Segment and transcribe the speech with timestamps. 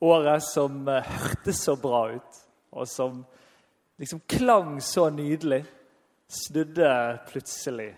[0.00, 2.40] Året som eh, hørtes så bra ut,
[2.76, 3.22] og som
[3.96, 5.62] liksom klang så nydelig,
[6.28, 6.90] snudde
[7.28, 7.92] plutselig.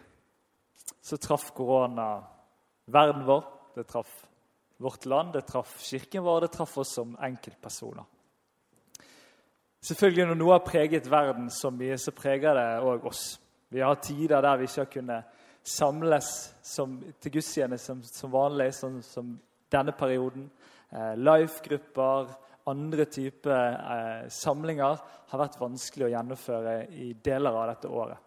[1.01, 2.21] Så traff korona
[2.93, 3.45] verden vår,
[3.75, 4.13] det traff
[4.79, 8.05] vårt land, det traff kirken vår, det traff oss som enkeltpersoner.
[9.81, 13.39] Selvfølgelig Når noe har preget verden så mye, så preger det òg oss.
[13.71, 15.25] Vi har tider der vi ikke har kunnet
[15.63, 19.35] samles som, til gudstjeneste som, som, vanlig, sånn som
[19.73, 20.49] denne perioden.
[20.91, 22.31] Eh, Life-grupper,
[22.71, 28.25] andre typer eh, samlinger har vært vanskelig å gjennomføre i deler av dette året.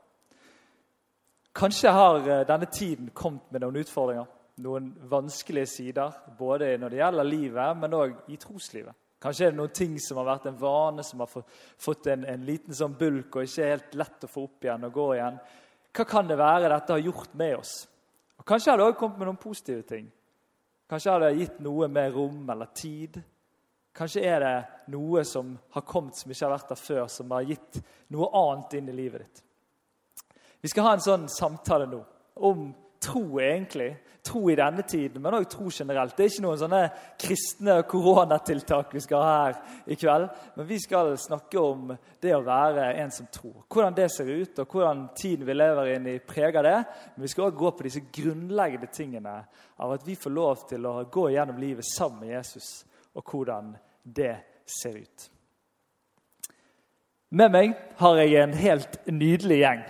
[1.58, 4.30] Kanskje har eh, denne tiden kommet med noen utfordringer,
[4.62, 6.14] noen vanskelige sider.
[6.38, 8.98] Både når det gjelder livet, men òg i troslivet.
[9.22, 12.46] Kanskje er det noen ting som har vært en vane, som har fått en, en
[12.46, 15.38] liten sånn bulk og ikke er helt lett å få opp igjen og gå igjen.
[15.94, 17.76] Hva kan det være dette har gjort med oss?
[18.42, 20.08] Og Kanskje har det også kommet med noen positive ting.
[20.92, 23.16] Kanskje har det gitt noe med rom eller tid.
[23.96, 24.56] Kanskje er det
[24.92, 27.80] noe som har kommet som ikke har vært der før, som har gitt
[28.12, 29.44] noe annet inn i livet ditt.
[30.60, 32.02] Vi skal ha en sånn samtale nå
[32.44, 32.66] om
[33.02, 33.98] tro, egentlig.
[34.24, 36.14] Tro i denne tiden, men òg tro generelt.
[36.14, 36.82] Det er ikke noen sånne
[37.20, 39.56] kristne koronatiltak vi skal ha her
[39.90, 40.28] i kveld.
[40.58, 41.90] Men vi skal snakke om
[42.22, 43.64] det å være en som tror.
[43.66, 46.78] Hvordan det ser ut, og hvordan tiden vi lever inn i, preger det.
[47.16, 49.36] Men vi skal òg gå på disse grunnleggende tingene
[49.82, 52.84] av at vi får lov til å gå gjennom livet sammen med Jesus,
[53.18, 54.36] og hvordan det
[54.70, 55.26] ser ut.
[57.32, 59.84] Med meg har jeg en helt nydelig gjeng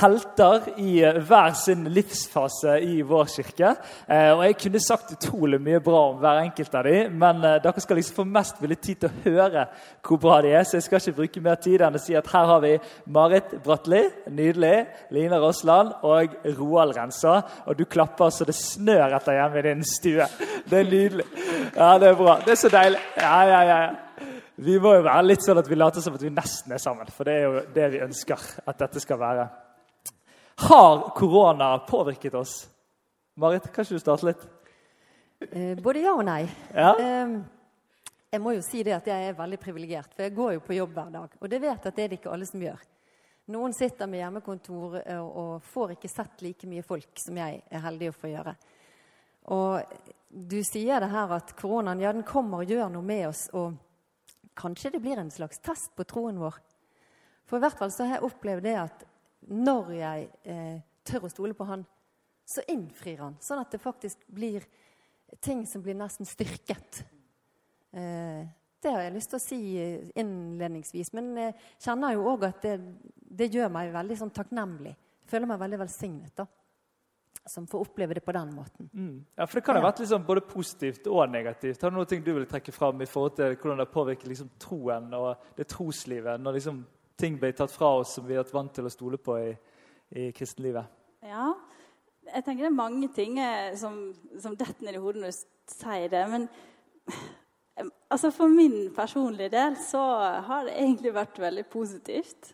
[0.00, 3.74] helter i eh, hver sin livsfase i vår kirke.
[4.06, 7.58] Eh, og Jeg kunne sagt utrolig mye bra om hver enkelt av dem, men eh,
[7.62, 9.66] dere skal liksom få mest mulig tid til å høre
[10.06, 10.64] hvor bra de er.
[10.64, 12.74] Så jeg skal ikke bruke mer tid enn å si at her har vi
[13.12, 14.74] Marit Bratli, nydelig,
[15.12, 17.40] Line Rossland og Roald Rensa.
[17.66, 20.28] Og du klapper så det snør etter hjemme i din stue.
[20.68, 21.28] Det er nydelig.
[21.76, 22.38] Ja, det er bra.
[22.46, 23.02] Det er så deilig.
[23.20, 23.82] Ja, ja, ja.
[24.62, 27.08] Vi må jo være litt sånn at vi later som at vi nesten er sammen,
[27.12, 29.50] for det er jo det vi ønsker at dette skal være.
[30.62, 32.68] Har korona påvirket oss?
[33.34, 34.42] Marit, kan ikke du starte litt?
[35.50, 36.44] Eh, både ja og nei.
[36.70, 36.92] Ja.
[37.02, 37.32] Eh,
[38.30, 40.76] jeg må jo si det at jeg er veldig privilegert, for jeg går jo på
[40.76, 41.34] jobb hver dag.
[41.40, 42.86] Og det vet jeg at det er det ikke alle som gjør.
[43.52, 47.86] Noen sitter med hjemmekontor eh, og får ikke sett like mye folk som jeg er
[47.88, 48.56] heldig å få gjøre.
[49.58, 53.48] Og du sier det her at koronaen ja, den kommer og gjør noe med oss.
[53.58, 53.74] Og
[54.54, 56.54] kanskje det blir en slags test på troen vår.
[57.50, 59.08] For i hvert fall så har jeg opplevd det at
[59.50, 61.84] når jeg eh, tør å stole på han,
[62.46, 63.36] så innfrir han.
[63.42, 64.64] Sånn at det faktisk blir
[65.42, 67.02] ting som blir nesten styrket.
[67.92, 68.42] Eh,
[68.82, 69.60] det har jeg lyst til å si
[70.18, 71.12] innledningsvis.
[71.14, 71.54] Men jeg
[71.84, 72.78] kjenner jo òg at det,
[73.14, 74.96] det, gjør meg veldig sånn takknemlig.
[75.30, 76.34] Føler meg veldig velsignet.
[76.36, 76.48] da
[77.46, 78.90] som får oppleve det på den måten.
[78.92, 79.24] Mm.
[79.34, 81.82] Ja, for Det kan ha vært liksom både positivt og negativt.
[81.82, 85.12] Har du noe du vil trekke fram i forhold til hvordan det påvirker liksom troen
[85.14, 86.40] og det troslivet?
[86.40, 86.84] når liksom
[87.22, 89.52] ting ble tatt fra oss som vi har vært vant til å stole på i,
[90.18, 90.98] i kristenlivet?
[91.22, 91.52] Ja,
[92.26, 94.10] jeg tenker det er mange ting eh, som,
[94.40, 96.22] som detter ned i hodet når du sier det.
[96.30, 96.48] Men
[98.12, 100.02] altså for min personlige del så
[100.46, 102.52] har det egentlig vært veldig positivt.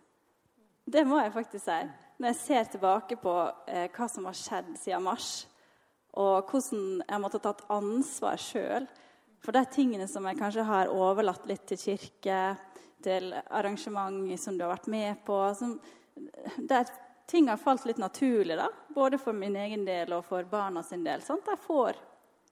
[0.89, 1.81] Det må jeg faktisk si.
[2.19, 3.35] Når jeg ser tilbake på
[3.71, 5.47] eh, hva som har skjedd siden mars,
[6.19, 8.89] og hvordan jeg måtte tatt ansvar sjøl
[9.45, 12.39] for de tingene som jeg kanskje har overlatt litt til kirke,
[13.05, 15.39] til arrangement som du har vært med på.
[15.55, 15.77] Som,
[16.59, 16.89] der
[17.29, 21.05] ting har falt litt naturlig, da, både for min egen del og for barna sin
[21.05, 21.23] del.
[21.23, 21.47] Sant?
[21.47, 21.99] De får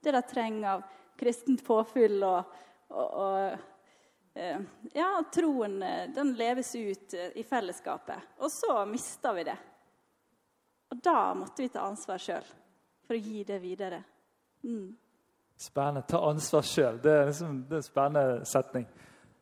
[0.02, 0.82] det de trenger av
[1.16, 4.60] kristent påfyll og, og, og eh,
[4.94, 8.36] ja, troen eh, den leves ut eh, i fellesskapet.
[8.38, 9.56] Og så mister vi det.
[10.92, 12.46] Og da måtte vi ta ansvar sjøl
[13.06, 14.02] for å gi det videre.
[14.62, 14.94] Mm.
[15.56, 16.04] Spennende.
[16.06, 17.00] Ta ansvar sjøl.
[17.02, 18.86] Det, liksom, det er en spennende setning.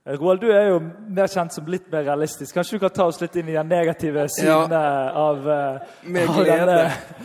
[0.05, 2.53] Roald, du er jo mer kjent som litt mer realistisk.
[2.53, 4.81] Kanskje du kan ta oss litt inn i den negative siden ja,
[5.17, 6.75] av, uh, av denne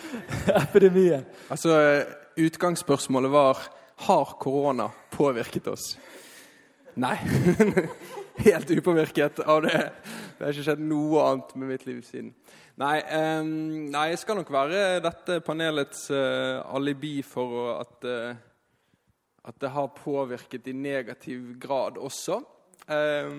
[0.62, 1.26] epidemien?
[1.52, 1.76] Altså,
[2.40, 3.60] Utgangsspørsmålet var
[4.06, 5.98] har korona påvirket oss.
[6.96, 7.18] Nei.
[8.48, 9.82] Helt upåvirket av det.
[10.38, 12.30] Det har ikke skjedd noe annet med mitt liv siden.
[12.80, 13.50] Nei, um,
[13.92, 18.38] nei jeg skal nok være dette panelets uh, alibi for at uh,
[19.50, 22.40] at det har påvirket i negativ grad også.
[22.90, 23.30] Eh,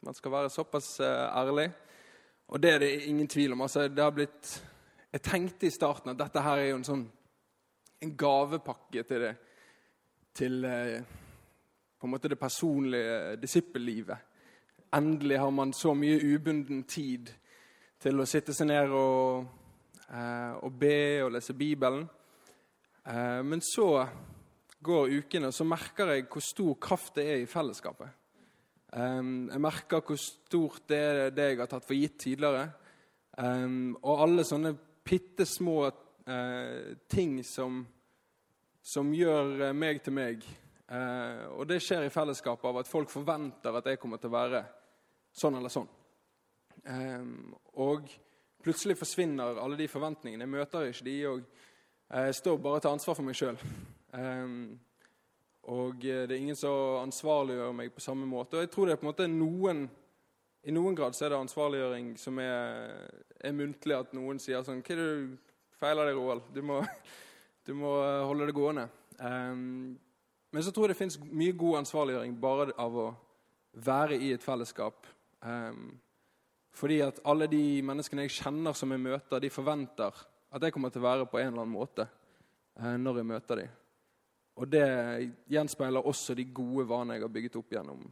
[0.00, 1.70] man skal være såpass eh, ærlig.
[2.48, 3.60] Og det er det ingen tvil om.
[3.60, 4.64] Altså, det har blitt
[5.12, 7.04] Jeg tenkte i starten at dette her er jo en sånn
[8.04, 9.30] en gavepakke til det
[10.36, 11.00] til eh,
[11.98, 14.18] på en måte det personlige disippellivet.
[14.94, 17.32] Endelig har man så mye ubunden tid
[17.98, 19.48] til å sitte seg ned og,
[20.12, 22.06] eh, og be og lese Bibelen.
[23.08, 24.06] Men så
[24.84, 28.12] går ukene, og så merker jeg hvor stor kraft det er i fellesskapet.
[28.88, 32.70] Um, jeg merker hvor stort det er det jeg har tatt for gitt tidligere.
[33.36, 34.72] Um, og alle sånne
[35.04, 37.82] bitte små uh, ting som,
[38.80, 40.48] som gjør meg til meg.
[40.88, 44.38] Uh, og det skjer i fellesskapet av at folk forventer at jeg kommer til å
[44.38, 44.64] være
[45.36, 45.88] sånn eller sånn.
[46.88, 48.08] Um, og
[48.64, 50.46] plutselig forsvinner alle de forventningene.
[50.46, 51.44] Jeg møter ikke de, og
[52.08, 53.60] jeg står bare til ansvar for meg sjøl.
[55.68, 58.56] Og eh, det er ingen som ansvarliggjør meg på samme måte.
[58.56, 59.88] Og jeg tror det er på en måte noen
[60.68, 62.90] I noen grad så er det ansvarliggjøring som er,
[63.44, 63.96] er muntlig.
[63.96, 65.36] At noen sier sånn Hva er det du
[65.78, 66.48] feiler deg, Roald?
[66.54, 66.80] Du må,
[67.68, 68.88] du må eh, holde det gående.
[69.18, 69.96] Um,
[70.54, 73.08] men så tror jeg det fins mye god ansvarliggjøring bare av å
[73.84, 75.06] være i et fellesskap.
[75.44, 75.90] Um,
[76.74, 80.94] fordi at alle de menneskene jeg kjenner som jeg møter, de forventer at jeg kommer
[80.94, 83.77] til å være på en eller annen måte uh, når jeg møter dem.
[84.58, 84.84] Og det
[85.50, 88.04] gjenspeiler også de gode vanene jeg har bygget opp gjennom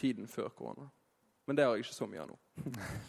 [0.00, 0.88] tiden før korona.
[1.46, 2.36] Men det har jeg ikke så mye av nå.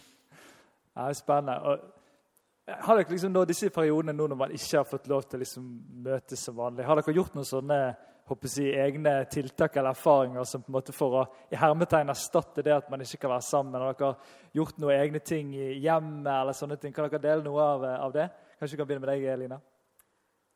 [0.94, 1.59] det er spennende.
[1.63, 5.39] Og har dere liksom nå, disse periodene nå når man ikke har fått lov til
[5.39, 5.69] å liksom
[6.06, 7.80] møtes som vanlig, har dere gjort noen sånne
[8.24, 12.71] jeg, egne tiltak eller erfaringer som på en måte for å i hermetegn erstatte det
[12.71, 13.75] at man ikke kan være sammen?
[13.75, 14.13] Har dere
[14.56, 16.31] gjort noen egne ting i hjemmet?
[16.31, 16.95] eller sånne ting?
[16.95, 18.30] Kan dere dele noe av, av det?
[18.57, 19.59] Kanskje vi kan begynne med deg, Lina?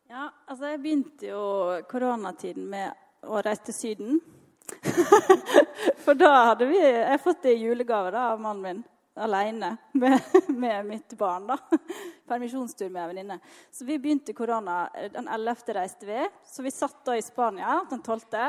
[0.08, 1.40] Ja, altså jeg begynte jo
[1.92, 4.20] koronatiden med å reise til Syden.
[6.06, 8.80] For da hadde vi, jeg fått det i julegave da, av mannen min
[9.20, 11.50] alene med, med, mitt barn.
[11.50, 11.58] da.
[12.30, 13.38] Permisjonstur med ei venninne.
[13.72, 15.74] Så vi begynte korona den 11.
[15.76, 16.22] reiste vi.
[16.48, 18.40] Så vi satt da i Spania den 12.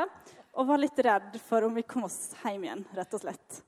[0.53, 3.59] og var litt redd for om vi kom oss hjem igjen, rett og slett.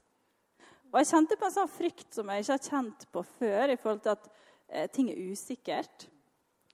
[0.94, 3.79] Og jeg kjente på en sånn frykt som jeg ikke har kjent på før, i
[3.83, 6.07] forhold til at eh, ting er usikkert.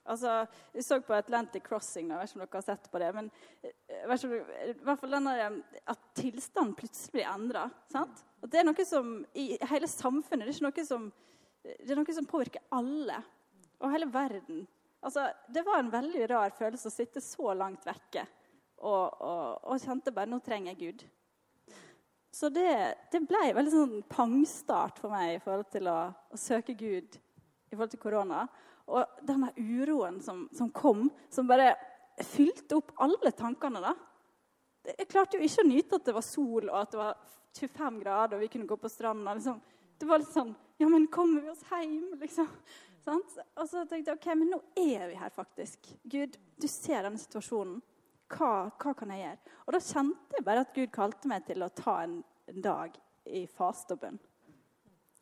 [0.07, 2.11] Altså, Vi så på Atlantic Crossing.
[2.11, 3.09] Jeg vet ikke om dere har sett på det.
[3.15, 3.29] Men
[3.61, 7.67] eh, i hvert fall denne, eh, at tilstanden plutselig blir endra.
[8.47, 11.11] Det er noe som i hele samfunnet det er, noe som,
[11.65, 13.19] det er noe som påvirker alle.
[13.81, 14.65] Og hele verden.
[15.05, 18.25] Altså, det var en veldig rar følelse å sitte så langt vekke
[18.77, 21.05] og, og, og kjente bare nå trenger jeg Gud.
[22.33, 22.69] Så det,
[23.11, 27.17] det ble en veldig sånn pangstart for meg i forhold til å, å søke Gud
[27.17, 28.43] i forhold til korona.
[28.87, 31.73] Og denne uroen som, som, kom, som bare
[32.23, 33.81] fylte opp alle tankene.
[33.83, 33.93] da.
[34.95, 37.17] Jeg klarte jo ikke å nyte at det var sol og at det var
[37.57, 39.35] 25 grader og vi kunne gå på stranda.
[39.35, 39.59] Liksom.
[39.99, 42.11] Det var litt sånn Ja, men kommer vi oss hjem?
[42.21, 42.47] liksom?
[43.07, 45.87] Og så tenkte jeg ok, men nå er vi her faktisk.
[46.03, 47.79] Gud, du ser denne situasjonen.
[48.27, 49.53] Hva, hva kan jeg gjøre?
[49.63, 52.17] Og da kjente jeg bare at Gud kalte meg til å ta en,
[52.51, 52.97] en dag
[53.31, 53.95] i faste.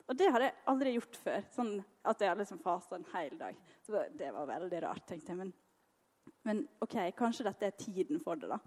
[0.06, 1.46] Og det hadde jeg aldri gjort før.
[1.54, 1.72] sånn
[2.06, 3.58] At jeg hadde liksom fasa en hel dag.
[3.82, 5.40] Så det var veldig rart, tenkte jeg.
[5.40, 5.52] Men,
[6.46, 8.60] men, OK, kanskje dette er tiden for det, da.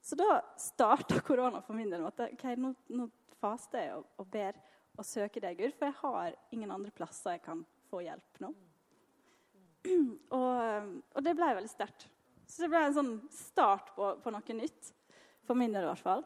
[0.00, 3.08] Så da starta korona for min del med at okay, nå, nå
[3.40, 4.56] faster jeg og, og, ber
[4.98, 8.52] og søker deg, Gud, for jeg har ingen andre plasser jeg kan få hjelp nå.
[10.34, 12.08] Og, og det ble veldig sterkt.
[12.50, 14.90] Så det ble en sånn start på, på noe nytt.
[15.46, 16.24] For min del, i hvert fall.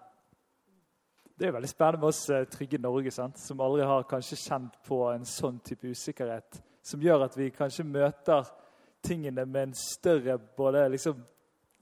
[1.38, 3.40] Det er veldig spennende med oss eh, trygge Norge, sant?
[3.40, 6.60] som aldri har kanskje kjent på en sånn type usikkerhet.
[6.84, 8.48] Som gjør at vi kanskje møter
[9.02, 11.22] tingene med en større både liksom,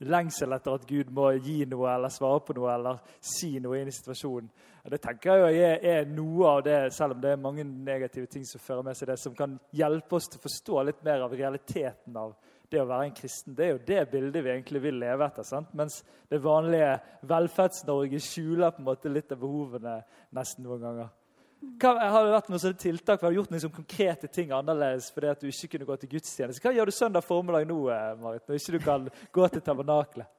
[0.08, 3.90] lengsel etter at Gud må gi noe eller svare på noe eller si noe inn
[3.90, 4.48] i situasjonen.
[4.90, 8.46] Det tenker jeg er, er, noe av det, selv om det er mange negative ting
[8.48, 11.34] som fører med seg det, som kan hjelpe oss til å forstå litt mer av
[11.36, 12.32] realiteten av
[12.70, 15.46] det å være en kristen, det er jo det bildet vi egentlig vil leve etter.
[15.46, 15.70] sant?
[15.76, 16.00] Mens
[16.30, 16.98] det vanlige
[17.30, 19.96] Velferds-Norge skjuler på en måte litt av behovene
[20.36, 21.16] nesten noen ganger.
[21.60, 23.20] Hva, har det vært noen sånne tiltak?
[23.20, 26.62] Har du gjort noen konkrete ting annerledes fordi at du ikke kunne gå til gudstjeneste?
[26.64, 30.30] Hva gjør du søndag formiddag nå, eh, Marit, når ikke du kan gå til tabernaklet?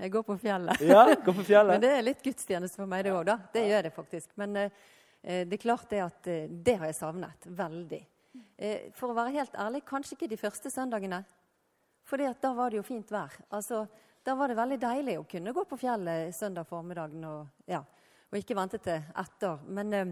[0.00, 0.80] Jeg går på fjellet.
[0.88, 1.72] Ja, går på fjellet.
[1.74, 3.36] Men det er litt gudstjeneste for meg, det òg, da.
[3.52, 4.30] Det gjør det faktisk.
[4.40, 4.80] Men eh,
[5.20, 8.00] eh, det er klart det at eh, det har jeg savnet veldig.
[8.56, 11.20] Eh, for å være helt ærlig, kanskje ikke de første søndagene.
[12.10, 13.36] For da var det jo fint vær.
[13.54, 13.84] Altså,
[14.26, 17.78] da var det veldig deilig å kunne gå på fjellet søndag formiddagen og, ja,
[18.26, 19.62] og ikke vente til etter.
[19.70, 20.10] Men eh,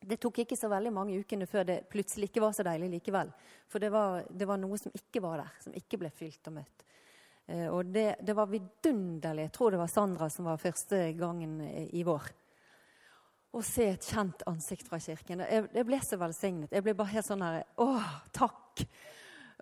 [0.00, 3.30] det tok ikke så veldig mange ukene før det plutselig ikke var så deilig likevel.
[3.70, 6.56] For det var, det var, noe som ikke var der, som ikke ble fylt og
[6.58, 6.84] møtt.
[7.46, 9.46] Eh, og det, det var vidunderlig.
[9.46, 12.26] Jeg tror det var Sandra som var første gangen eh, i vår.
[13.54, 15.46] Å se et kjent ansikt fra kirken.
[15.46, 16.74] Jeg, jeg ble så velsignet.
[16.74, 17.88] Jeg ble bare helt sånn her Å,
[18.34, 18.84] takk!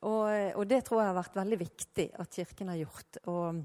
[0.07, 3.19] Og, og, det tror jeg har vært veldig viktig at Kirken har gjort.
[3.33, 3.63] Og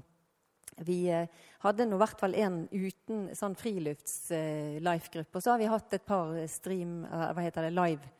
[0.86, 1.30] vi eh,
[1.62, 5.30] hadde nå i hvert fall en uten sånn frilufts-life-gruppe.
[5.30, 8.12] Eh, og så har vi hatt et par stream, hva heter det, live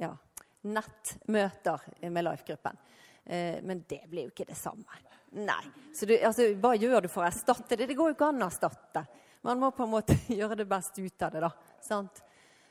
[0.00, 0.14] ja,
[0.62, 2.80] nettmøter med life-gruppen.
[3.24, 5.00] Eh, men det blir jo ikke det samme.
[5.38, 5.62] Nei.
[5.94, 7.90] Så du, altså, hva gjør du for å erstatte det?
[7.90, 9.04] Det går jo ikke an å erstatte.
[9.46, 11.52] Man må på en måte gjøre det best ut av det, da.
[11.84, 12.22] Sant?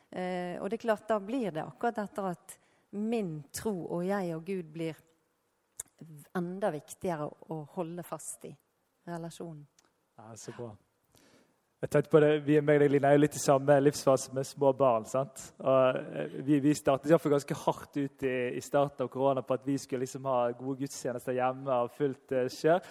[0.10, 2.59] Eh, og det er klart, da blir det akkurat etter at
[2.92, 5.00] min tro og jeg og Gud blir
[6.38, 8.54] enda viktigere å holde fast i
[9.10, 9.66] relasjonen.
[10.20, 10.70] Ja, så bra.
[11.80, 14.74] Jeg tenkte på det, Vi og meg er jo litt i samme livsfase med små
[14.76, 15.06] barn.
[15.08, 15.54] sant?
[15.60, 19.68] Og eh, vi, vi startet ganske hardt ut i, i, starten av korona på at
[19.68, 22.82] vi skulle liksom ha gode gudstjenester hjemme og fullt uh.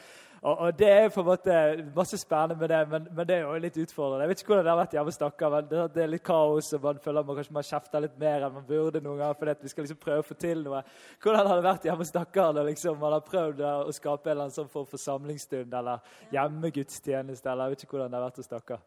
[0.42, 1.54] Og, og, Det er på en måte
[1.97, 4.25] masse spennende med det, men, men, det er jo litt utfordrende.
[4.25, 6.26] Jeg vet ikke hvordan det har vært hjemme hos dere, men det, det, er litt
[6.28, 9.38] kaos, og man føler man kanskje man kjefter litt mer enn man burde noen ganger,
[9.40, 10.83] fordi vi skal liksom prøve å få til noe.
[11.25, 14.35] Hvordan har det vært hjemme hos dere når liksom, man har prøvd å skape en
[14.37, 17.50] eller annen sånn form for samlingsstund eller hjemmegudstjeneste?
[17.50, 18.80] eller Jeg vet ikke hvordan det har vært hos dere.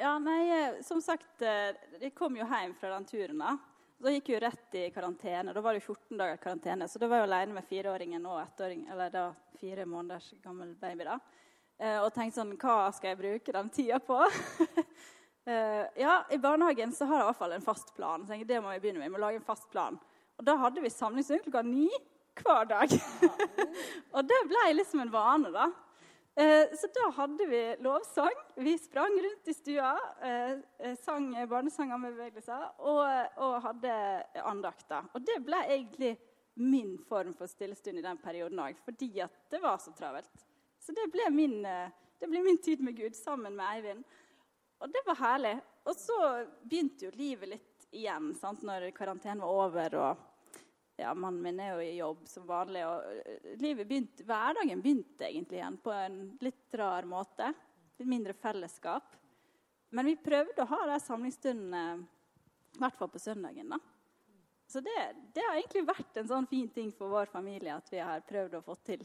[0.00, 3.38] Ja, nei, eh, som sagt, jeg eh, kom jo hjem fra den turen.
[3.44, 3.56] da.
[4.00, 5.54] Så gikk jeg jo rett i karantene.
[5.54, 6.88] Da var det jo 14 dager karantene.
[6.90, 9.24] Så da var jeg alene med fireåringen og ettåringen, eller da
[9.60, 11.06] fire måneders gammel baby.
[11.08, 11.18] da.
[11.78, 14.18] Eh, og tenkte sånn Hva skal jeg bruke den tida på?
[15.50, 18.26] eh, ja, I barnehagen så har jeg i hvert fall en fast plan.
[18.26, 19.10] Så jeg, det må vi begynne med.
[19.10, 19.98] Vi må lage en fast plan.
[20.38, 21.88] Og da hadde vi samlingsstund klokka ni
[22.42, 22.94] hver dag.
[24.14, 25.70] og det ble liksom en vane, da.
[26.36, 28.32] Eh, så da hadde vi lovsang.
[28.54, 33.04] Vi sprang rundt i stua, eh, eh, sang barnesanger med bevegelser og,
[33.36, 33.92] og hadde
[34.42, 35.06] andakter.
[35.14, 36.16] Og det ble egentlig
[36.54, 40.44] min form for stillestund i den perioden òg, fordi at det var så travelt.
[40.82, 44.04] Så det ble, min, det ble min tid med Gud sammen med Eivind.
[44.82, 45.54] Og det var herlig.
[45.86, 46.18] Og så
[46.66, 48.62] begynte jo livet litt igjen sant?
[48.66, 49.96] når karantenen var over.
[50.02, 50.33] og
[50.96, 52.84] ja, Mannen min er jo i jobb som vanlig.
[52.86, 57.50] og livet begynte, Hverdagen begynte egentlig igjen på en litt rar måte.
[57.98, 59.16] Litt mindre fellesskap.
[59.94, 61.82] Men vi prøvde å ha de samlingsstundene,
[62.74, 63.74] i hvert fall på søndagen.
[63.74, 63.78] da.
[64.66, 64.96] Så det,
[65.34, 68.58] det, har egentlig vært en sånn fin ting for vår familie at vi har prøvd
[68.58, 69.04] å få til.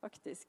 [0.00, 0.48] faktisk.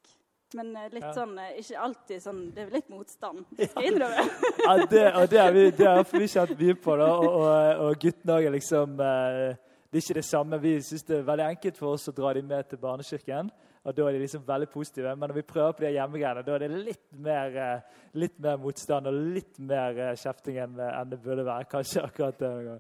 [0.54, 1.14] Men eh, litt ja.
[1.16, 4.24] sånn, eh, ikke alltid sånn Det er litt motstand, skal jeg innrømme.
[4.66, 6.96] ja, det, og det har vi, det vi kjent mye på.
[7.00, 10.62] da, Og, og, og guttene òg liksom eh, det er ikke det samme.
[10.62, 13.50] Vi syns det er veldig enkelt for oss å dra dem med til barnekirken.
[13.84, 15.16] og Da er de liksom veldig positive.
[15.16, 17.82] Men når vi prøver på de hjemmegreiene, da er det litt mer, eh,
[18.14, 20.80] litt mer motstand og litt mer eh, kjefting enn
[21.10, 21.66] det burde være.
[21.66, 22.80] kanskje akkurat det.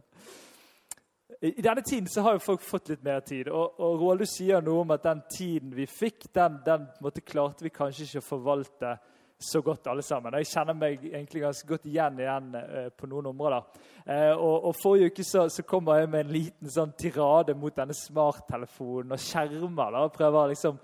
[1.42, 3.50] I denne tiden så har jo folk fått litt mer tid.
[3.50, 7.22] Og, og Roald, du sier noe om at den tiden vi fikk, den, den måtte,
[7.22, 8.96] klarte vi kanskje ikke å forvalte
[9.42, 10.38] så godt, alle sammen.
[10.40, 13.68] Jeg kjenner meg egentlig ganske godt igjen igjen uh, på noen områder.
[14.06, 17.76] Uh, og, og, Forrige uke så, så kom jeg med en liten sånn tirade mot
[17.76, 19.96] denne smarttelefonen og skjermer.
[19.98, 20.82] Da, og prøver å liksom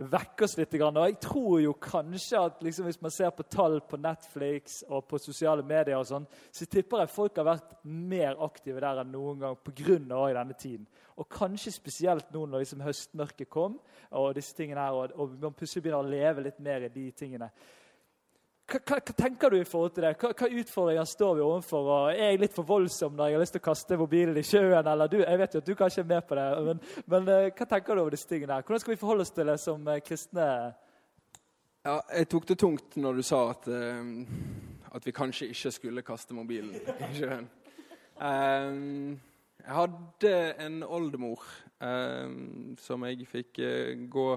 [0.00, 0.74] vekke oss litt.
[0.80, 5.04] Og jeg tror jo kanskje at liksom, hvis man ser på tall på Netflix og
[5.10, 9.12] på sosiale medier, og sånn, så tipper jeg folk har vært mer aktive der enn
[9.12, 9.98] noen gang pga.
[10.00, 10.86] denne tiden.
[11.20, 13.78] Og kanskje spesielt nå når liksom høstmørket kom,
[14.10, 17.10] og disse tingene her, og, og man plutselig begynner å leve litt mer i de
[17.12, 17.50] tingene.
[18.70, 20.12] Hva, hva, tenker du i forhold til det?
[20.20, 21.86] Hva, hva, utfordringer står vi overfor?
[21.90, 24.44] Og er jeg litt for voldsom når jeg har lyst til å kaste mobilen i
[24.46, 24.90] sjøen?
[24.92, 27.48] eller du, Jeg vet jo at du kanskje er med på det, men, men uh,
[27.48, 28.54] hva tenker du over disse tingene?
[28.54, 28.66] her?
[28.68, 30.46] Hvordan skal vi forholde oss til det som uh, kristne?
[31.88, 36.06] Ja, Jeg tok det tungt når du sa at, uh, at vi kanskje ikke skulle
[36.06, 37.50] kaste mobilen i sjøen.
[38.20, 39.18] Um,
[39.64, 41.42] jeg hadde en oldemor
[41.82, 43.60] um, som jeg fikk
[44.12, 44.30] gå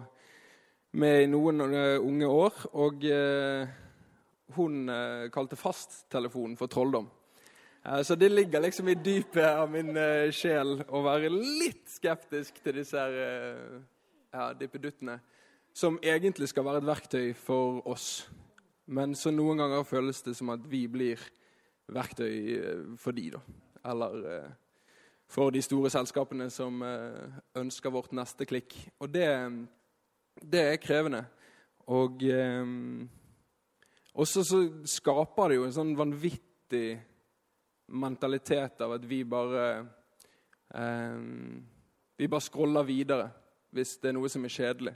[0.97, 1.61] med i noen
[2.01, 2.65] unge år.
[2.73, 3.07] og
[4.55, 7.09] hun eh, kalte fasttelefonen for trolldom.
[7.83, 12.61] Eh, så det ligger liksom i dypet av min eh, sjel å være litt skeptisk
[12.63, 13.81] til disse her,
[14.33, 15.19] ja, dippeduttene.
[15.73, 18.27] Som egentlig skal være et verktøy for oss,
[18.85, 21.21] men så noen ganger føles det som at vi blir
[21.93, 23.41] verktøy for de, da.
[23.89, 24.51] Eller
[25.33, 26.77] for de store selskapene som
[27.57, 28.75] ønsker vårt neste klikk.
[29.01, 29.25] Og det,
[30.37, 31.23] det er krevende.
[31.89, 32.21] Og
[34.13, 34.43] og så,
[34.85, 36.87] skaper det jo en sånn vanvittig
[37.93, 39.63] mentalitet av at vi bare
[40.73, 41.23] eh,
[42.17, 43.31] Vi bare scroller videre
[43.73, 44.93] hvis det er noe som er kjedelig.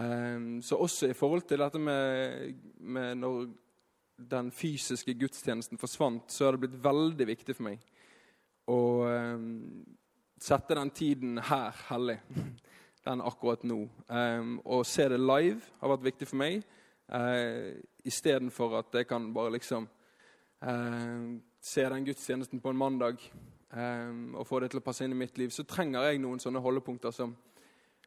[0.00, 3.42] Eh, så også i forhold til dette med, med når
[4.30, 7.84] den fysiske gudstjenesten forsvant, så har det blitt veldig viktig for meg
[8.72, 8.78] å
[9.10, 9.44] eh,
[10.40, 12.18] sette den tiden her hellig.
[13.04, 13.82] den akkurat nå.
[14.08, 16.62] Um, å se det live har vært viktig for meg,
[17.12, 19.88] uh, istedenfor at jeg kan bare liksom
[20.64, 23.16] eh, se den gudstjenesten på en mandag
[23.72, 25.52] eh, og få det til å passe inn i mitt liv.
[25.52, 27.34] Så trenger jeg noen sånne holdepunkter som,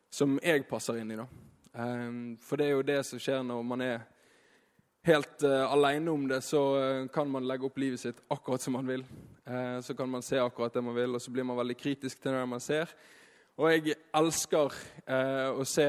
[0.09, 1.19] som jeg passer inn i.
[1.19, 1.27] da.
[1.73, 4.05] Eh, for det er jo det som skjer når man er
[5.07, 8.73] helt uh, alene om det, så uh, kan man legge opp livet sitt akkurat som
[8.75, 9.05] man vil.
[9.47, 12.19] Uh, så kan man se akkurat det man vil, og så blir man veldig kritisk
[12.19, 12.91] til det man ser.
[13.57, 14.75] Og jeg elsker
[15.09, 15.87] eh, å se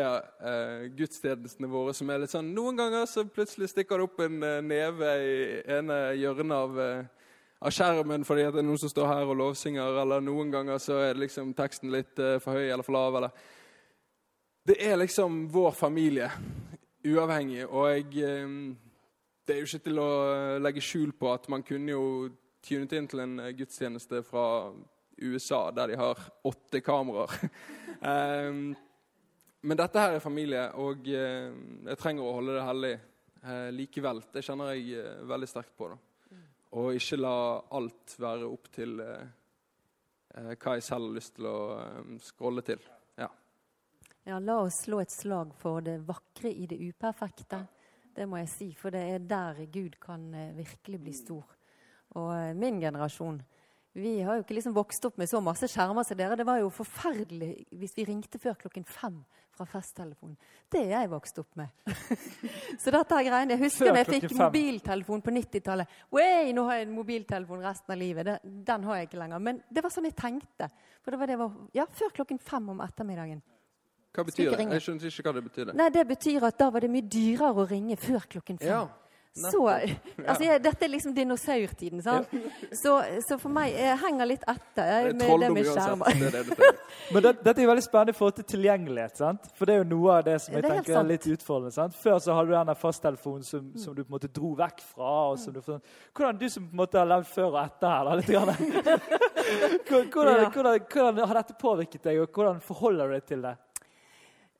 [0.97, 5.13] gudstjenestene våre som er litt sånn Noen ganger så plutselig stikker det opp en neve
[5.21, 5.37] i
[5.77, 6.81] ene hjørnet av,
[7.61, 11.03] av skjermen fordi det er noen som står her og lovsynger, eller noen ganger så
[11.11, 13.21] er liksom teksten litt for høy eller for lav.
[13.21, 13.37] eller
[14.65, 16.31] Det er liksom vår familie,
[17.05, 17.67] uavhengig.
[17.69, 18.77] Og jeg
[19.49, 20.11] det er jo ikke til å
[20.61, 22.05] legge skjul på at man kunne jo
[22.65, 24.45] tunet inn til en gudstjeneste fra
[25.23, 27.31] USA, der de har åtte kameraer.
[28.01, 28.77] um,
[29.61, 31.49] men dette her er familie, og uh,
[31.89, 32.93] jeg trenger å holde det hellig
[33.43, 34.23] uh, likevel.
[34.33, 35.91] Det kjenner jeg uh, veldig sterkt på.
[35.93, 35.99] da.
[36.79, 37.35] Og ikke la
[37.79, 41.61] alt være opp til hva jeg selv har lyst til å
[42.21, 42.83] scrolle til.
[43.17, 43.31] Ja.
[44.29, 47.63] ja, la oss slå et slag for det vakre i det uperfekte.
[48.15, 51.57] Det må jeg si, for det er der Gud kan virkelig bli stor.
[52.21, 53.41] Og min generasjon
[53.99, 56.39] vi har jo ikke liksom vokst opp med så masse skjermer som dere.
[56.39, 57.51] Det var jo forferdelig
[57.81, 59.19] hvis vi ringte før klokken fem
[59.59, 60.37] fra festtelefonen.
[60.71, 61.73] Det er jeg vokst opp med.
[62.83, 63.57] så dette er greiene.
[63.57, 65.99] Jeg husker da jeg fikk mobiltelefon på 90-tallet.
[66.55, 68.29] Nå har jeg en mobiltelefon resten av livet.
[68.29, 68.39] Det,
[68.71, 69.45] den har jeg ikke lenger.
[69.51, 70.71] Men det var sånn jeg tenkte.
[71.03, 73.43] For det var det var, ja, før klokken fem om ettermiddagen.
[74.15, 74.71] Hva betyr det?
[74.79, 75.75] Jeg skjønner ikke hva det betyr.
[75.79, 78.71] Nei, Det betyr at da var det mye dyrere å ringe før klokken fem.
[78.71, 78.87] Ja.
[79.39, 79.63] Så,
[80.27, 82.03] altså, jeg, Dette er liksom dinosaurtiden.
[82.03, 82.33] sant?
[82.73, 82.95] Så,
[83.27, 86.21] så, for meg jeg henger litt etter jeg, med det med skjermer.
[87.15, 89.21] Men det, dette er veldig spennende i forhold til tilgjengelighet.
[89.21, 89.51] sant?
[89.59, 91.75] For det er jo noe av det som jeg det er tenker er litt utfordrende.
[91.77, 91.97] sant?
[91.99, 95.13] Før så hadde du den fasttelefonen som, som, du på en måte dro vekk fra.
[95.31, 98.09] og som du, Hvordan du som på en måte har levd før og etter her,
[98.09, 98.53] da, litt grann.
[99.89, 103.57] hvordan, hvordan, hvordan har dette påvirket deg, og hvordan forholder du deg til det?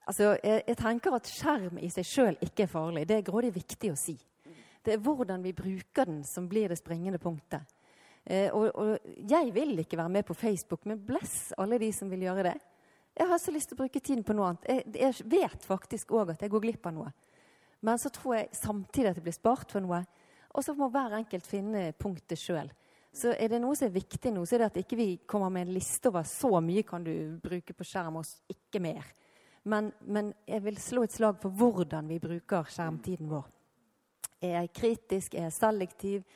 [0.09, 3.05] Altså, jeg, jeg, tenker at skjerm i seg sjøl ikke er farlig.
[3.09, 4.15] Det er grådig viktig å si.
[4.85, 7.67] Det er hvordan vi bruker den, som blir det springende punktet.
[8.25, 12.11] Eh, og, og, jeg vil ikke være med på Facebook, men bless alle de som
[12.11, 12.57] vil gjøre det.
[13.19, 14.69] Jeg har så lyst til å bruke tiden på noe annet.
[14.69, 17.15] Jeg, jeg vet faktisk òg at jeg går glipp av noe.
[17.81, 20.03] Men så tror jeg samtidig at det blir spart for noe.
[20.55, 22.71] Og så må hver enkelt finne punktet sjøl.
[23.15, 25.51] Så er det noe som er viktig nå, så er det at ikke vi kommer
[25.53, 29.07] med en liste over så mye kan du bruke på skjerm, og ikke mer.
[29.69, 33.49] Men, men, jeg vil slå et slag for hvordan vi bruker skjermtiden vår.
[34.41, 35.35] Er jeg kritisk?
[35.35, 36.27] Er jeg selektiv?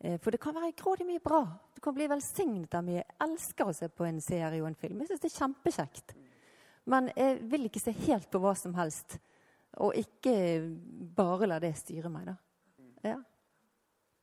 [0.00, 1.42] Eh, for det kan være grådig mye bra.
[1.74, 3.02] Du kan bli velsignet av mye.
[3.02, 5.02] Jeg elsker å se på en serie og en film.
[5.02, 6.16] Jeg syns det er kjempekjekt.
[6.90, 9.18] Men jeg vil ikke se helt på hva som helst.
[9.82, 10.34] Og ikke
[11.16, 12.36] bare la det styre meg, da.
[13.04, 13.20] Ja.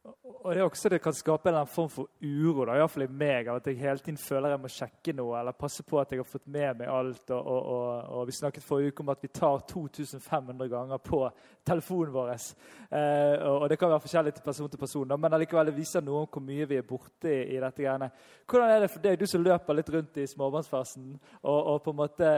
[0.02, 3.50] Og det er også det kan skape en form for uro, da, iallfall i meg,
[3.54, 6.26] at jeg hele tiden føler jeg må sjekke noe eller passe på at jeg har
[6.26, 7.30] fått med meg alt.
[7.30, 11.22] Og, og, og, og Vi snakket forrige uke om at vi tar 2500 ganger på
[11.70, 12.34] telefonen vår.
[12.34, 16.02] Eh, og, Det kan være forskjellig til person til person, da, men allikevel det viser
[16.02, 17.84] noe om hvor mye vi er borte i, i dette.
[17.84, 18.10] greiene.
[18.50, 21.94] Hvordan er det for deg, du som løper litt rundt i småbarnsfasen, og, og på
[21.94, 22.34] en måte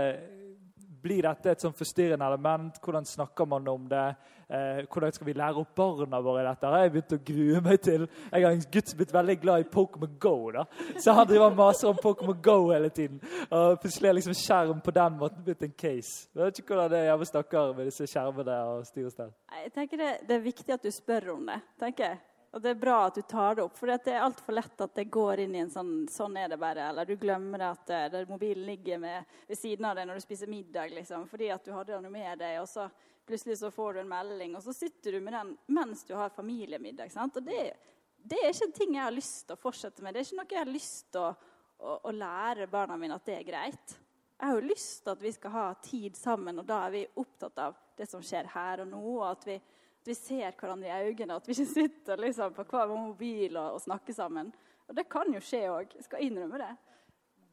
[1.03, 2.79] blir dette et sånn forstyrrende element?
[2.83, 4.05] Hvordan snakker man om det?
[4.47, 6.71] Eh, hvordan skal vi lære opp barna våre dette?
[6.71, 8.07] Jeg har begynt å grue meg til.
[8.31, 10.35] Jeg har en gutt som er blitt veldig glad i Pokémon Go.
[10.55, 10.65] da.
[10.97, 13.21] Så han driver og maser om Pokémon Go hele tiden.
[13.49, 16.27] Og plutselig er liksom skjerm på den måten blitt en case.
[16.33, 19.33] Jeg vet ikke hvordan det er hjemme stakkar med disse skjermene og styr og stell.
[19.63, 21.59] Jeg tenker det, det er viktig at du spør om det.
[21.79, 22.21] tenker jeg.
[22.53, 24.93] Og det er bra at du tar det opp, for det er altfor lett at
[24.93, 26.91] det går inn i en sånn Sånn er det bare.
[26.91, 30.21] Eller du glemmer det at det, eh, mobilen ligger med, ved siden av deg når
[30.21, 31.25] du spiser middag, liksom.
[31.31, 32.85] Fordi at du hadde den med deg, og så
[33.25, 36.29] plutselig så får du en melding, og så sitter du med den mens du har
[36.35, 37.09] familiemiddag.
[37.11, 37.41] sant?
[37.41, 37.73] Og det,
[38.21, 40.13] det er ikke en ting jeg har lyst til å fortsette med.
[40.13, 41.33] Det er ikke noe jeg har lyst til å,
[41.79, 43.99] å, å lære barna mine at det er greit.
[44.37, 47.07] Jeg har jo lyst til at vi skal ha tid sammen, og da er vi
[47.17, 49.01] opptatt av det som skjer her og nå.
[49.15, 49.57] og at vi
[50.03, 53.77] at vi ser hverandre i øynene, at vi ikke sitter liksom, på hver mobil og,
[53.77, 54.49] og, snakker sammen.
[54.89, 55.93] Og det kan jo skje òg.
[55.95, 56.71] Jeg skal innrømme det.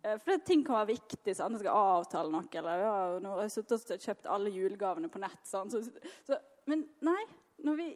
[0.02, 1.36] Eh, for ting kan være viktig.
[1.36, 2.48] sånn, Jeg skal avtale noe.
[2.58, 5.44] eller ja, nå har jeg suttet og kjøpt alle julegavene på nett.
[5.46, 5.84] Sånn, så,
[6.26, 7.22] så, men nei.
[7.60, 7.88] Vi,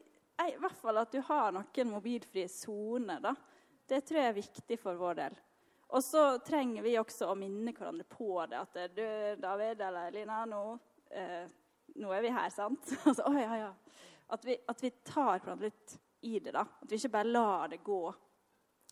[0.44, 3.34] I hvert fall at du har noen mobilfrie soner.
[3.88, 5.38] Det tror jeg er viktig for vår del.
[5.94, 8.62] Og så trenger vi også å minne hverandre på det.
[8.62, 9.06] At du,
[9.42, 10.62] David eller Lina, nå,
[11.10, 11.50] eh,
[11.98, 12.94] nå er vi her, sant?
[13.08, 13.72] Altså, å, ja, ja.
[14.32, 16.54] At vi, at vi tar hverandre litt i det.
[16.54, 16.64] da.
[16.64, 18.00] At vi ikke bare lar det gå.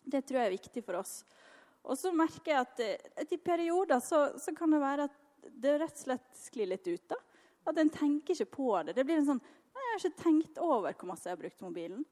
[0.03, 1.15] Det tror jeg er viktig for oss.
[1.83, 2.83] Og så merker jeg at,
[3.23, 5.19] at i perioder så, så, kan det være at
[5.63, 7.05] det rett og slett sklir litt ut.
[7.09, 7.19] da.
[7.71, 8.95] At en tenker ikke på det.
[8.95, 9.43] Det blir en sånn
[9.73, 12.05] jeg har ikke tenkt over hvor masse jeg har brukt mobilen.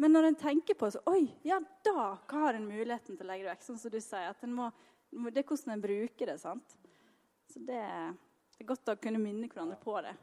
[0.00, 3.28] Men når en tenker på det, så Oi, ja, da har en muligheten til å
[3.28, 3.66] legge det vekk.
[3.66, 4.30] Sånn som du sier.
[4.30, 4.70] at en må,
[5.10, 6.38] Det er hvordan en bruker det.
[6.40, 6.76] sant?
[7.52, 7.82] Så det,
[8.56, 10.14] det er godt å kunne minne hverandre på det.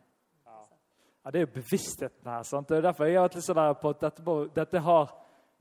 [1.27, 2.43] Ja, Det er jo bevisstheten her.
[2.43, 2.69] sant?
[2.69, 5.09] Det er derfor jeg har vært litt sånn der på at dette, dette har,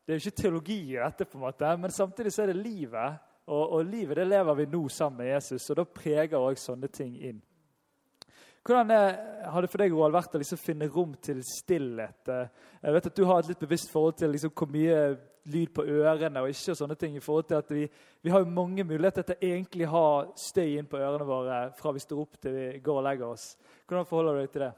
[0.07, 2.62] Det er jo ikke teologi i dette, på en måte, men samtidig så er det
[2.62, 3.18] livet.
[3.48, 6.87] Og, og livet det lever vi nå sammen med Jesus, og da preger òg sånne
[6.87, 7.42] ting inn.
[8.62, 8.94] Hvordan
[9.50, 12.31] har det for deg Roald, vært å liksom finne rom til stillhet?
[12.31, 15.18] Jeg vet at Du har et litt bevisst forhold til liksom hvor mye
[15.50, 17.16] lyd på ørene og ikke og sånne ting.
[17.16, 17.88] i forhold til at Vi,
[18.22, 21.90] vi har jo mange muligheter til å egentlig ha støy inn på ørene våre fra
[21.90, 23.57] vi står opp til vi går og legger oss.
[23.87, 24.74] Hvordan forholder du deg til det?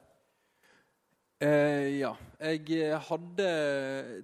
[1.39, 2.17] Eh, ja.
[2.43, 3.51] Jeg hadde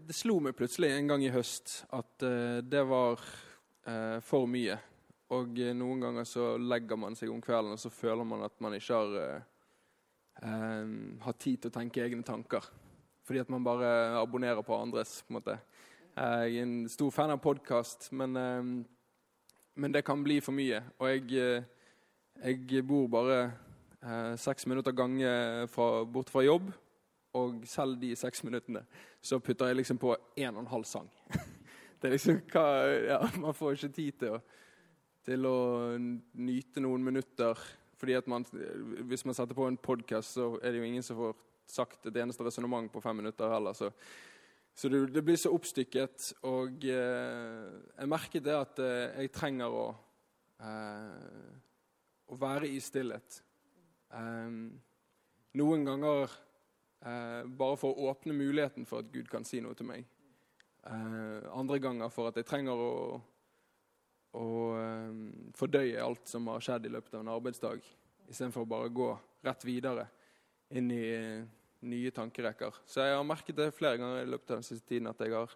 [0.03, 3.23] Det slo meg plutselig en gang i høst at eh, det var
[3.87, 4.75] eh, for mye.
[5.35, 8.59] Og eh, noen ganger så legger man seg om kvelden og så føler man at
[8.59, 9.47] man ikke har eh,
[10.43, 10.91] eh,
[11.23, 12.67] har tid til å tenke egne tanker.
[13.25, 15.21] Fordi at man bare abonnerer på andres.
[15.23, 15.59] på en måte.
[16.19, 18.63] Jeg er en stor fan av podkast, men, eh,
[19.75, 20.83] men, det kan bli for mye.
[20.99, 21.63] Og jeg, eh,
[22.43, 23.53] jeg bor bare
[24.03, 26.75] eh, seks minutter gange fra, bort fra jobb.
[27.35, 28.85] Og selv de seks minuttene
[29.25, 31.09] så putter jeg liksom på en og en halv sang.
[31.99, 32.67] det er liksom hva,
[33.09, 34.43] ja, Man får ikke tid til å,
[35.27, 35.57] til å
[35.99, 37.59] nyte noen minutter
[37.99, 38.45] fordi at man,
[39.09, 41.37] Hvis man setter på en podkast, så er det jo ingen som får
[41.71, 43.73] sagt et eneste resonnement på fem minutter heller.
[43.73, 43.89] Så,
[44.75, 46.35] så det, det, blir så oppstykket.
[46.51, 49.87] Og eh, jeg merket det at eh, jeg trenger å,
[50.61, 51.55] eh,
[52.29, 53.41] å være i stillhet.
[54.13, 54.59] Eh,
[55.63, 56.37] noen ganger
[57.05, 60.09] eh, bare for å åpne muligheten for at Gud kan si noe til meg.
[60.85, 62.95] Eh, andre ganger for at jeg trenger å
[64.35, 64.47] å
[64.79, 65.11] eh,
[65.55, 67.85] fordøye alt som har skjedd i løpet av en arbeidsdag,
[68.27, 69.11] istedenfor å bare gå
[69.47, 70.09] rett videre
[70.75, 71.45] inn i uh,
[71.85, 72.81] nye tankerekker.
[72.89, 75.35] Så jeg har merket det flere ganger i løpet av den siste tiden at jeg
[75.35, 75.53] har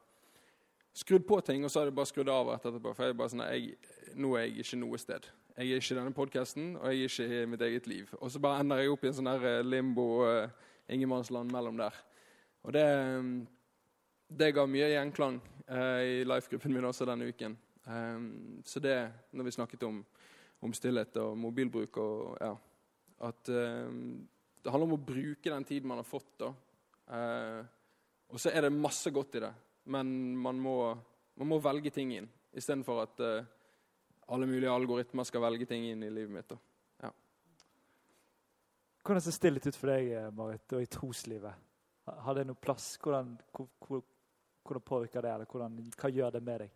[0.98, 2.92] skrudd på ting, og så har jeg bare skrudd av etterpå.
[2.92, 5.30] For jeg er bare sånn, jeg, nå er jeg ikke noe sted.
[5.56, 8.12] Jeg er ikke i denne podkasten, og jeg er ikke i mitt eget liv.
[8.20, 11.94] Og så bare ender jeg opp i en sånn eh, limbo, uh, ingenmannsland mellom der.
[12.66, 12.86] Og det,
[14.28, 17.56] det ga mye gjenklang eh, i life-gruppen min også denne uken.
[17.86, 18.16] Eh,
[18.64, 18.96] så det,
[19.32, 20.00] når vi snakket om,
[20.64, 22.54] om stillhet og mobilbruk og ja,
[23.28, 23.92] At eh,
[24.62, 26.32] det handler om å bruke den tiden man har fått.
[26.40, 26.52] da.
[27.08, 27.64] Uh,
[28.28, 29.52] og så er det masse godt i det,
[29.88, 30.74] men man må,
[31.40, 32.28] man må velge ting inn.
[32.52, 33.46] Istedenfor at uh,
[34.28, 36.50] alle mulige algoritmer skal velge ting inn i livet mitt.
[36.52, 36.58] da.
[39.08, 41.60] Hvordan ser stillhet ut for deg Marit, og i troslivet?
[42.04, 42.90] Har det noen plass?
[43.00, 46.74] Hvordan, hvordan påvirker det, eller hvordan, hva gjør det med deg?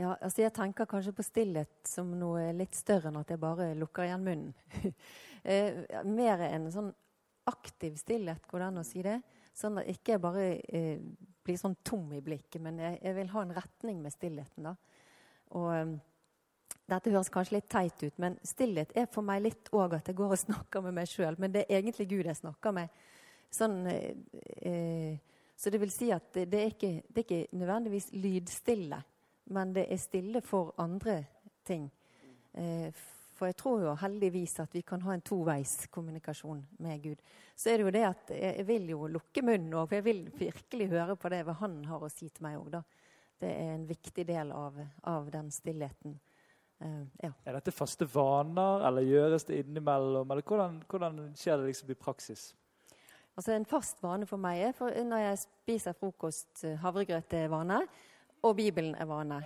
[0.00, 3.66] Ja, altså Jeg tenker kanskje på stillhet som noe litt større enn at jeg bare
[3.76, 4.56] lukker igjen munnen.
[5.52, 6.88] eh, mer en sånn
[7.52, 9.18] aktiv stillhet, går det an å si det?
[9.52, 11.04] Sånn at ikke jeg bare eh,
[11.44, 14.70] blir sånn tom i blikket, men jeg, jeg, vil ha en retning med stillheten.
[14.70, 14.74] da.
[15.60, 15.96] Og eh,
[16.86, 20.18] Dette høres kanskje litt teit ut, men stillhet er for meg litt òg at jeg
[20.18, 21.38] går og snakker med meg sjøl.
[21.42, 23.02] Men det er egentlig Gud jeg snakker med.
[23.50, 24.14] Sånn, eh,
[24.62, 29.02] eh, så det vil si at det, er ikke, det er ikke nødvendigvis lydstille
[29.46, 31.20] men det er stille for andre
[31.66, 31.90] ting.
[32.52, 32.90] Eh,
[33.36, 37.22] for jeg tror jo heldigvis at vi kan ha en toveiskommunikasjon med Gud.
[37.54, 40.22] Så er det jo det at jeg vil jo lukke munnen òg, for jeg vil
[40.38, 42.82] virkelig høre på det hva han har å si til meg òg, da.
[43.36, 46.16] Det er en viktig del av, av den stillheten.
[46.82, 47.32] Uh, ja.
[47.48, 50.30] Er dette faste vaner, eller gjøres det innimellom?
[50.30, 52.50] Eller hvordan, hvordan skjer det liksom i praksis?
[53.36, 57.50] Altså En fast vane for meg er for når jeg spiser frokost, eh, havregrøt er
[57.52, 57.82] vane
[58.44, 59.42] og Bibelen er vane.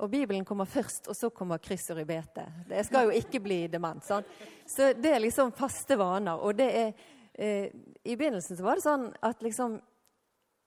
[0.00, 2.44] Og Bibelen kommer først, og så kommer kryss og ribete.
[2.68, 4.04] Jeg skal jo ikke bli dement.
[4.04, 4.24] Sånn.
[4.68, 6.40] Så det er liksom faste vaner.
[6.40, 6.92] Og det er
[7.34, 7.68] eh,
[8.04, 9.78] I begynnelsen så var det sånn at liksom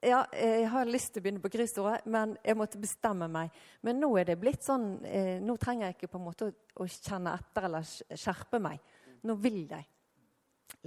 [0.03, 3.53] Ja, jeg har lyst til å begynne på kryssordet, men jeg måtte bestemme meg.
[3.87, 6.55] Men nå er det blitt sånn eh, Nå trenger jeg ikke på en måte å,
[6.83, 7.87] å kjenne etter eller
[8.19, 8.81] skjerpe meg.
[9.23, 9.87] Nå vil jeg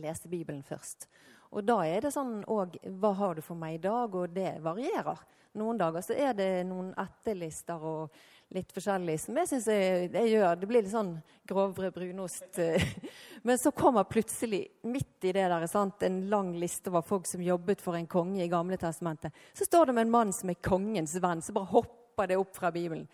[0.04, 1.08] lese Bibelen først.
[1.56, 4.12] Og da er det sånn òg Hva har du for meg i dag?
[4.12, 5.24] Og det varierer.
[5.56, 8.18] Noen dager så er det noen etterlister og
[8.54, 10.58] litt forskjellig som jeg syns jeg, jeg, gjør.
[10.60, 11.12] Det blir litt sånn
[11.48, 12.60] grovere brunost.
[13.46, 17.42] Men så kommer plutselig, midt i det der, sant, en lang liste over folk som
[17.42, 19.34] jobbet for en konge i Gamle testamentet.
[19.54, 21.42] Så står det med en mann som er kongens venn.
[21.42, 23.06] Så bare hopper det opp fra Bibelen.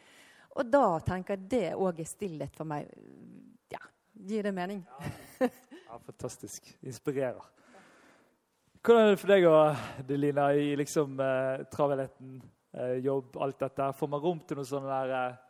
[0.53, 2.91] Og da tenker jeg det òg er stillhet for meg.
[3.73, 3.81] Ja,
[4.29, 4.85] gir det mening?
[5.41, 6.69] Ja, ja fantastisk.
[6.85, 7.41] Inspirerer.
[8.83, 12.62] Hvordan er det for deg og Delina i liksom eh, travelheten, eh,
[13.05, 13.93] jobb, alt dette?
[13.99, 15.41] Får man rom til noe sånn der eh,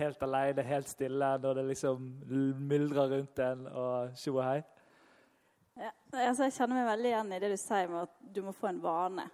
[0.00, 2.06] helt alene, helt stille, når det liksom
[2.70, 4.60] myldrer rundt en og tjo og hei?
[5.80, 5.90] Ja,
[6.26, 8.70] altså jeg kjenner meg veldig igjen i det du sier med at du må få
[8.70, 9.26] en vane.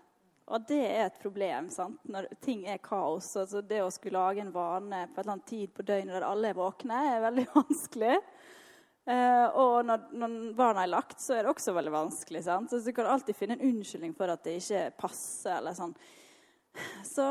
[0.46, 1.98] Og det er et problem sant?
[2.06, 3.32] når ting er kaos.
[3.40, 6.28] Altså det å skulle lage en vane på et eller annet tid på døgnet der
[6.28, 8.20] alle er våkne, er veldig vanskelig.
[9.06, 12.44] Uh, og når, når, barna er lagt, så er det også veldig vanskelig.
[12.46, 12.70] Sant?
[12.70, 15.58] Så Du kan alltid finne en unnskyldning for at det ikke passer.
[15.58, 15.94] eller sånn.
[17.04, 17.28] Så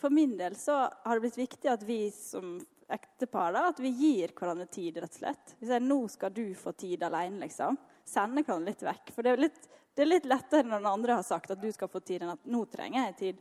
[0.00, 2.58] for min del så har det blitt viktig at vi som
[2.90, 5.52] ektepar da, at vi gir hverandre tid, rett og slett.
[5.60, 7.78] Vi sier 'nå skal du få tid alene', liksom.
[8.04, 9.12] Sende hverandre litt vekk.
[9.14, 11.70] For det er litt det er litt lettere når den andre har sagt at du
[11.74, 13.40] skal få tid, enn at nå trenger jeg tid.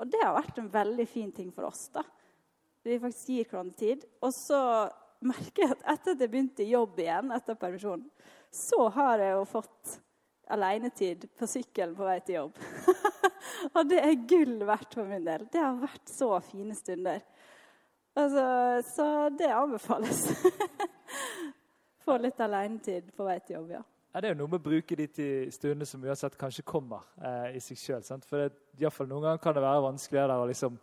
[0.00, 1.88] Og det har vært en veldig fin ting for oss.
[1.94, 2.02] da.
[2.82, 4.06] Vi faktisk gir hverandre tid.
[4.24, 4.60] Og så
[5.20, 8.08] merker jeg at etter at jeg begynte i jobb igjen etter permisjonen,
[8.50, 9.98] så har jeg jo fått
[10.50, 12.58] alenetid på sykkelen på vei til jobb.
[13.76, 15.46] og det er gull verdt for min del.
[15.52, 17.22] Det har vært så fine stunder.
[18.18, 18.44] Altså,
[18.90, 19.06] så
[19.38, 20.26] det anbefales.
[22.04, 23.82] Få litt alenetid på vei til jobb, ja.
[24.10, 27.04] Ja, det er jo noe med å bruke de til stundene som uansett kanskje kommer
[27.22, 28.06] eh, i seg sjøl.
[28.26, 28.48] For det,
[28.82, 30.80] i fall, noen ganger kan det være vanskeligere å liksom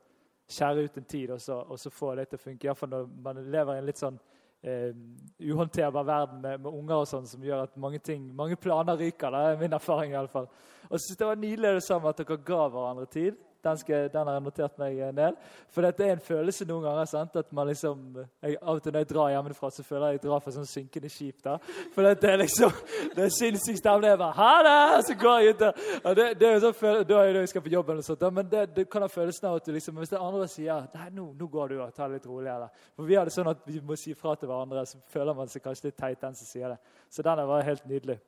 [0.47, 2.69] skjære ut en tid og så, og så få det til å funke.
[2.69, 4.19] Iallfall når man lever i en litt sånn
[4.63, 4.93] eh,
[5.39, 9.33] uhåndterbar verden med, med, unger og sånn, som gjør at mange, ting, mange planer ryker.
[9.33, 10.13] Det er min erfaring.
[10.13, 10.47] i alle fall.
[10.89, 13.37] Og så synes Det var nydelig det samme at dere ga hverandre tid.
[13.67, 15.37] Den, skal, den, har jeg notert meg en del.
[15.73, 17.35] For dette er en følelse noen ganger sant?
[17.37, 20.23] at man liksom jeg, Av og til når jeg drar hjemmefra, så føler jeg jeg
[20.25, 21.41] drar fra sånn synkende skip.
[21.43, 21.57] da.
[21.93, 22.73] For dette er liksom
[23.15, 24.11] det er sinnssyk stemning.
[24.11, 25.05] Jeg bare Ha det!
[25.07, 25.83] Så går jeg ut der.
[26.03, 28.21] Og det, det er jo sånn, Da er det jeg skal på jobb, eller sånt,
[28.21, 28.31] da.
[28.33, 31.09] men det, det, kan ha følelsen av at du liksom Hvis det andre sier Nei,
[31.13, 32.69] nå, nå går du og tar det litt roligere.
[32.95, 35.51] For vi har det sånn at vi må si fra til hverandre, så føler man
[35.51, 36.97] seg kanskje litt teit, den som sier det.
[37.09, 38.19] Så den var helt nydelig.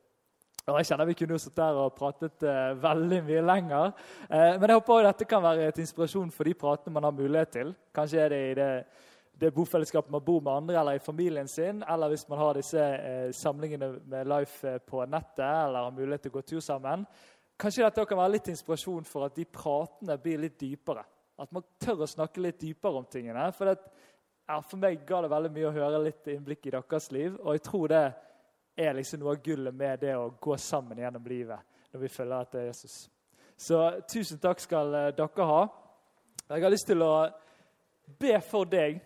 [0.69, 3.93] Og jeg kjenner Vi kunne jo sittet der og pratet eh, veldig mye lenger.
[4.29, 7.55] Eh, men jeg håper dette kan være et inspirasjon for de pratene man har mulighet
[7.57, 7.73] til.
[7.95, 8.71] Kanskje er det i det,
[9.39, 11.83] det bofellesskapet man bor med andre, eller i familien sin.
[11.89, 16.27] Eller hvis man har disse eh, samlingene med Life eh, på nettet, eller har mulighet
[16.27, 17.05] til å gå tur sammen.
[17.59, 21.03] Kanskje dette kan være litt inspirasjon for at de pratene blir litt dypere.
[21.39, 23.49] At man tør å snakke litt dypere om tingene.
[23.55, 24.07] For, det,
[24.47, 27.35] ja, for meg ga det veldig mye å høre litt innblikk i deres liv.
[27.43, 28.03] Og jeg tror det
[28.79, 31.59] er liksom noe av gullet med det å gå sammen gjennom livet
[31.91, 32.97] når vi følger etter Jesus.
[33.59, 35.61] Så tusen takk skal eh, dere ha.
[36.47, 37.13] Jeg har lyst til å
[38.19, 39.01] be for deg.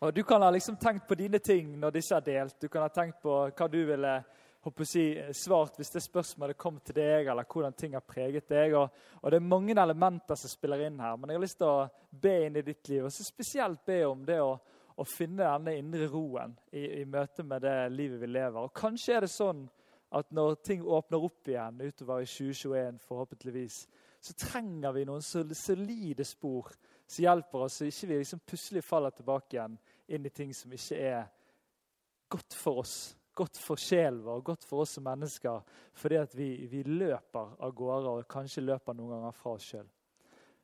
[0.00, 2.58] Og Du kan ha liksom tenkt på dine ting når disse er delt.
[2.60, 4.14] Du kan ha tenkt på hva du ville
[4.60, 8.74] håper si, svart hvis det spørsmålet kom til deg, eller hvordan ting har preget deg.
[8.76, 11.70] Og, og, Det er mange elementer som spiller inn her, men jeg har lyst til
[11.70, 13.06] å be inn i ditt liv.
[13.06, 14.58] Og så spesielt be om det å
[14.96, 18.66] å finne denne indre roen i, i, møte med det livet vi lever.
[18.66, 19.66] Og Kanskje er det sånn
[20.16, 23.84] at når ting åpner opp igjen utover i 2021, forhåpentligvis,
[24.20, 26.72] så trenger vi noen solide spor
[27.06, 29.78] som hjelper oss, så ikke vi liksom plutselig faller tilbake igjen
[30.10, 31.30] inn i ting som ikke er
[32.30, 32.96] godt for oss,
[33.34, 35.62] godt for sjelen vår, godt for oss som mennesker,
[35.96, 39.88] fordi at vi, vi løper av gårde og kanskje løper noen ganger fra oss sjøl.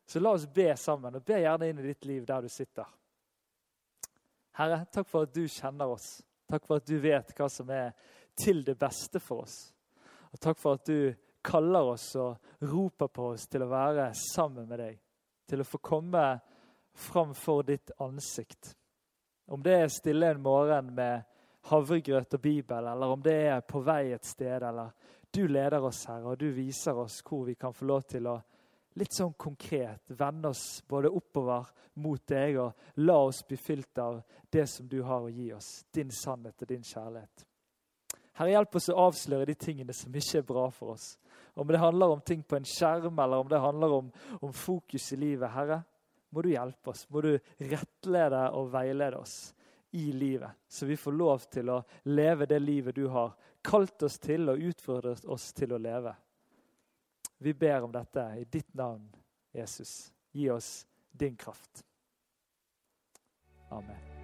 [0.06, 2.86] Så la oss be sammen, og be gjerne inn i ditt liv der du sitter.
[4.56, 6.22] Herre, takk for at du kjenner oss.
[6.48, 7.92] Takk for at du vet hva som er
[8.38, 9.56] til det beste for oss.
[10.32, 11.12] Og takk for at du
[11.46, 14.98] kaller oss og roper på oss til å være sammen med deg.
[15.46, 16.24] Til å få komme
[16.96, 18.72] fram for ditt ansikt.
[19.46, 21.22] Om det er stille en morgen med
[21.68, 24.94] havregrøt og Bibel, eller om det er på vei et sted, eller
[25.30, 28.38] du leder oss, Herre, og du viser oss hvor vi kan få lov til å
[28.96, 31.68] litt sånn konkret vende oss både oppover
[32.00, 35.84] mot deg og la oss bli fylt av det som du har å gi oss,
[35.92, 37.44] din sannhet og din kjærlighet.
[38.36, 41.14] Herre, hjelp oss å avsløre de tingene som ikke er bra for oss.
[41.56, 44.10] Om det handler om ting på en skjerm, eller om det handler om,
[44.44, 45.48] om fokus i livet.
[45.54, 45.80] Herre,
[46.28, 47.06] må du hjelpe oss.
[47.08, 47.30] Må du
[47.64, 49.38] rettlede og veilede oss
[49.96, 51.78] i livet, så vi får lov til å
[52.12, 53.32] leve det livet du har
[53.64, 56.12] kalt oss til og utfordret oss til å leve.
[57.38, 59.08] Vi ber om dette i ditt navn,
[59.52, 60.12] Jesus.
[60.32, 61.84] Gi oss din kraft.
[63.68, 64.15] Amen.